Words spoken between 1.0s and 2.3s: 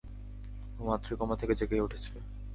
Coma থেকে জেগে উঠেছে!